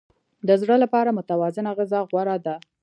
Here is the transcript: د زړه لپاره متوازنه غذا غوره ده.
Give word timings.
د 0.47 0.49
زړه 0.61 0.75
لپاره 0.83 1.15
متوازنه 1.17 1.71
غذا 1.77 1.99
غوره 2.09 2.37
ده. 2.45 2.55